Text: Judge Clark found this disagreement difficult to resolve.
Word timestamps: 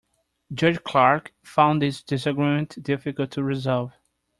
Judge 0.51 0.83
Clark 0.83 1.31
found 1.43 1.79
this 1.83 2.01
disagreement 2.01 2.81
difficult 2.81 3.29
to 3.29 3.43
resolve. 3.43 3.93